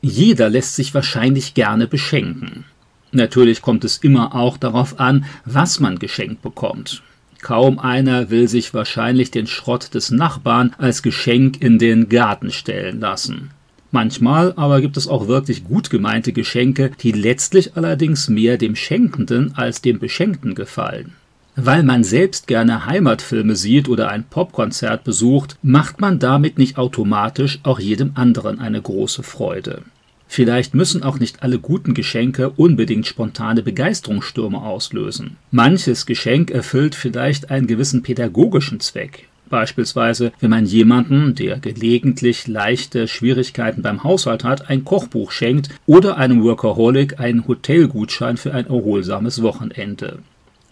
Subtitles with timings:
[0.00, 2.64] Jeder lässt sich wahrscheinlich gerne beschenken.
[3.12, 7.02] Natürlich kommt es immer auch darauf an, was man geschenkt bekommt.
[7.40, 13.00] Kaum einer will sich wahrscheinlich den Schrott des Nachbarn als Geschenk in den Garten stellen
[13.00, 13.50] lassen.
[13.92, 19.54] Manchmal aber gibt es auch wirklich gut gemeinte Geschenke, die letztlich allerdings mehr dem Schenkenden
[19.56, 21.12] als dem Beschenkten gefallen.
[21.58, 27.60] Weil man selbst gerne Heimatfilme sieht oder ein Popkonzert besucht, macht man damit nicht automatisch
[27.62, 29.82] auch jedem anderen eine große Freude.
[30.28, 35.38] Vielleicht müssen auch nicht alle guten Geschenke unbedingt spontane Begeisterungsstürme auslösen.
[35.50, 39.26] Manches Geschenk erfüllt vielleicht einen gewissen pädagogischen Zweck.
[39.48, 46.18] Beispielsweise, wenn man jemanden, der gelegentlich leichte Schwierigkeiten beim Haushalt hat, ein Kochbuch schenkt oder
[46.18, 50.18] einem Workaholic einen Hotelgutschein für ein erholsames Wochenende.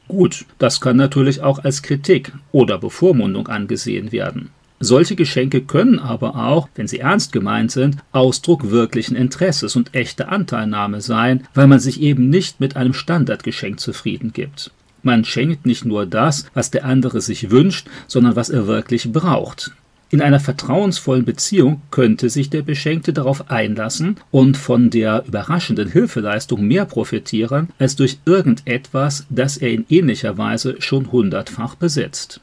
[0.08, 4.50] Gut, das kann natürlich auch als Kritik oder Bevormundung angesehen werden.
[4.80, 10.28] Solche Geschenke können aber auch, wenn sie ernst gemeint sind, Ausdruck wirklichen Interesses und echter
[10.30, 14.73] Anteilnahme sein, weil man sich eben nicht mit einem Standardgeschenk zufrieden gibt.
[15.02, 19.73] Man schenkt nicht nur das, was der andere sich wünscht, sondern was er wirklich braucht.
[20.15, 26.65] In einer vertrauensvollen Beziehung könnte sich der Beschenkte darauf einlassen und von der überraschenden Hilfeleistung
[26.65, 32.40] mehr profitieren als durch irgendetwas, das er in ähnlicher Weise schon hundertfach besitzt.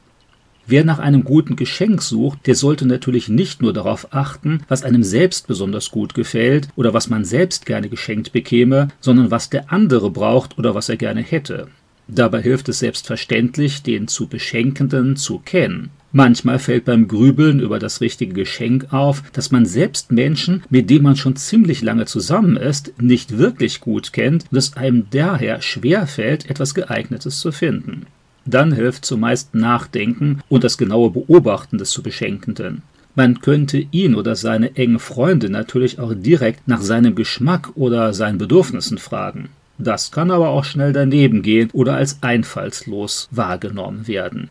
[0.66, 5.02] Wer nach einem guten Geschenk sucht, der sollte natürlich nicht nur darauf achten, was einem
[5.02, 10.10] selbst besonders gut gefällt oder was man selbst gerne geschenkt bekäme, sondern was der andere
[10.10, 11.68] braucht oder was er gerne hätte.
[12.06, 15.88] Dabei hilft es selbstverständlich, den zu Beschenkenden zu kennen.
[16.14, 21.04] Manchmal fällt beim Grübeln über das richtige Geschenk auf, dass man selbst Menschen, mit denen
[21.04, 26.06] man schon ziemlich lange zusammen ist, nicht wirklich gut kennt und es einem daher schwer
[26.06, 28.04] fällt, etwas geeignetes zu finden.
[28.44, 32.82] Dann hilft zumeist Nachdenken und das genaue Beobachten des zu Beschenkenden.
[33.14, 38.38] Man könnte ihn oder seine engen Freunde natürlich auch direkt nach seinem Geschmack oder seinen
[38.38, 39.48] Bedürfnissen fragen.
[39.78, 44.50] Das kann aber auch schnell daneben gehen oder als einfallslos wahrgenommen werden.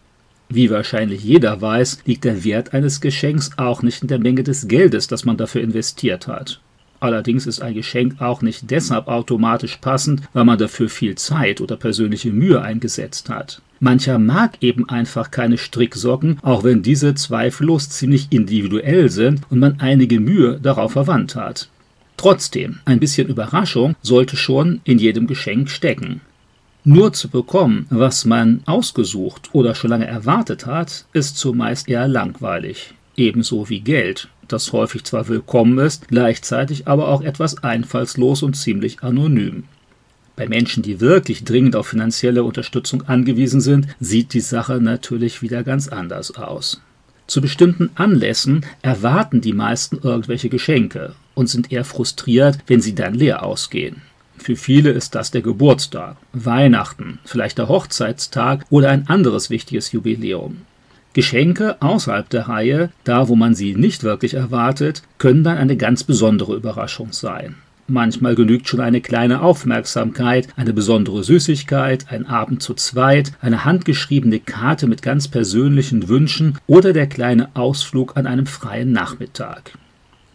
[0.54, 4.68] Wie wahrscheinlich jeder weiß, liegt der Wert eines Geschenks auch nicht in der Menge des
[4.68, 6.60] Geldes, das man dafür investiert hat.
[7.00, 11.78] Allerdings ist ein Geschenk auch nicht deshalb automatisch passend, weil man dafür viel Zeit oder
[11.78, 13.62] persönliche Mühe eingesetzt hat.
[13.80, 19.80] Mancher mag eben einfach keine Stricksocken, auch wenn diese zweifellos ziemlich individuell sind und man
[19.80, 21.70] einige Mühe darauf verwandt hat.
[22.18, 26.20] Trotzdem, ein bisschen Überraschung sollte schon in jedem Geschenk stecken.
[26.84, 32.96] Nur zu bekommen, was man ausgesucht oder schon lange erwartet hat, ist zumeist eher langweilig.
[33.16, 39.03] Ebenso wie Geld, das häufig zwar willkommen ist, gleichzeitig aber auch etwas einfallslos und ziemlich
[39.03, 39.66] anonym.
[40.36, 45.64] Bei Menschen, die wirklich dringend auf finanzielle Unterstützung angewiesen sind, sieht die Sache natürlich wieder
[45.64, 46.81] ganz anders aus.
[47.28, 53.14] Zu bestimmten Anlässen erwarten die meisten irgendwelche Geschenke und sind eher frustriert, wenn sie dann
[53.14, 54.02] leer ausgehen.
[54.41, 60.62] Für viele ist das der Geburtstag, Weihnachten, vielleicht der Hochzeitstag oder ein anderes wichtiges Jubiläum.
[61.13, 66.03] Geschenke außerhalb der Reihe, da wo man sie nicht wirklich erwartet, können dann eine ganz
[66.03, 67.57] besondere Überraschung sein.
[67.85, 74.40] Manchmal genügt schon eine kleine Aufmerksamkeit, eine besondere Süßigkeit, ein Abend zu zweit, eine handgeschriebene
[74.40, 79.78] Karte mit ganz persönlichen Wünschen oder der kleine Ausflug an einem freien Nachmittag.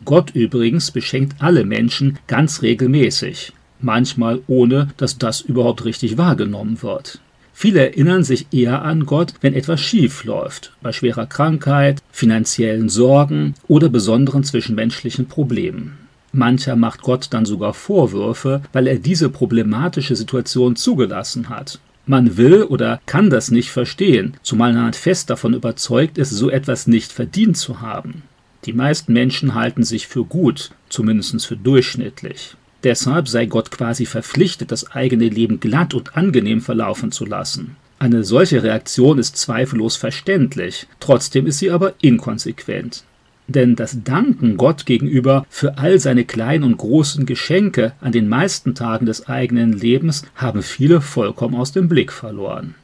[0.04, 7.20] Gott übrigens beschenkt alle Menschen ganz regelmäßig manchmal ohne dass das überhaupt richtig wahrgenommen wird.
[7.52, 13.54] Viele erinnern sich eher an Gott, wenn etwas schief läuft, bei schwerer Krankheit, finanziellen Sorgen
[13.66, 15.96] oder besonderen zwischenmenschlichen Problemen.
[16.32, 21.80] Mancher macht Gott dann sogar Vorwürfe, weil er diese problematische Situation zugelassen hat.
[22.04, 26.86] Man will oder kann das nicht verstehen, zumal man fest davon überzeugt ist, so etwas
[26.86, 28.22] nicht verdient zu haben.
[28.66, 32.54] Die meisten Menschen halten sich für gut, zumindest für durchschnittlich.
[32.84, 37.76] Deshalb sei Gott quasi verpflichtet, das eigene Leben glatt und angenehm verlaufen zu lassen.
[37.98, 43.04] Eine solche Reaktion ist zweifellos verständlich, trotzdem ist sie aber inkonsequent.
[43.48, 48.74] Denn das Danken Gott gegenüber für all seine kleinen und großen Geschenke an den meisten
[48.74, 52.74] Tagen des eigenen Lebens haben viele vollkommen aus dem Blick verloren.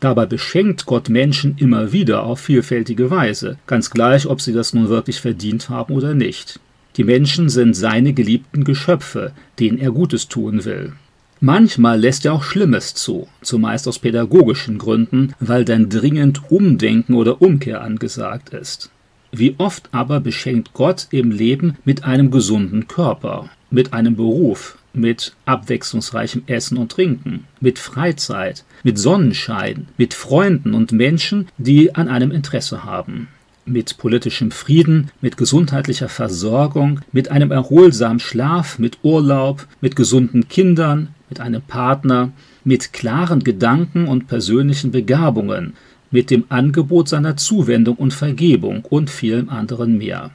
[0.00, 4.88] Dabei beschenkt Gott Menschen immer wieder auf vielfältige Weise, ganz gleich, ob sie das nun
[4.88, 6.58] wirklich verdient haben oder nicht.
[6.96, 10.92] Die Menschen sind seine geliebten Geschöpfe, denen er Gutes tun will.
[11.40, 17.40] Manchmal lässt er auch Schlimmes zu, zumeist aus pädagogischen Gründen, weil dann dringend Umdenken oder
[17.40, 18.90] Umkehr angesagt ist.
[19.32, 25.34] Wie oft aber beschenkt Gott im Leben mit einem gesunden Körper, mit einem Beruf, mit
[25.46, 32.32] abwechslungsreichem Essen und Trinken, mit Freizeit, mit Sonnenschein, mit Freunden und Menschen, die an einem
[32.32, 33.28] Interesse haben.
[33.64, 41.14] Mit politischem Frieden, mit gesundheitlicher Versorgung, mit einem erholsamen Schlaf, mit Urlaub, mit gesunden Kindern,
[41.28, 42.32] mit einem Partner,
[42.64, 45.74] mit klaren Gedanken und persönlichen Begabungen,
[46.10, 50.30] mit dem Angebot seiner Zuwendung und Vergebung und vielem anderen mehr.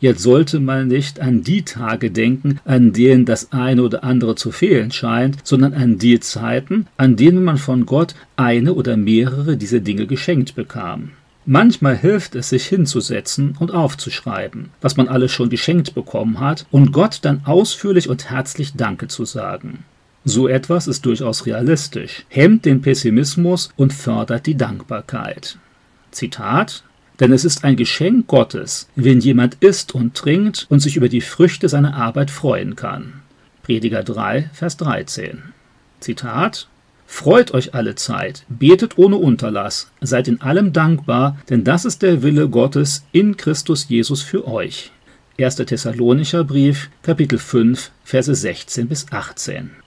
[0.00, 4.50] Jetzt sollte man nicht an die Tage denken, an denen das eine oder andere zu
[4.50, 9.80] fehlen scheint, sondern an die Zeiten, an denen man von Gott eine oder mehrere dieser
[9.80, 11.12] Dinge geschenkt bekam.
[11.46, 16.92] Manchmal hilft es, sich hinzusetzen und aufzuschreiben, was man alles schon geschenkt bekommen hat, und
[16.92, 19.84] Gott dann ausführlich und herzlich Danke zu sagen.
[20.24, 25.58] So etwas ist durchaus realistisch, hemmt den Pessimismus und fördert die Dankbarkeit.
[26.10, 26.84] Zitat
[27.20, 31.20] denn es ist ein Geschenk Gottes, wenn jemand isst und trinkt und sich über die
[31.20, 33.22] Früchte seiner Arbeit freuen kann.
[33.62, 35.42] Prediger 3, Vers 13.
[36.00, 36.68] Zitat
[37.16, 42.24] Freut euch alle Zeit, betet ohne Unterlass, seid in allem dankbar, denn das ist der
[42.24, 44.90] Wille Gottes in Christus Jesus für euch.
[45.38, 45.54] 1.
[45.54, 49.83] Thessalonicher Brief, Kapitel 5, Verse 16 bis 18.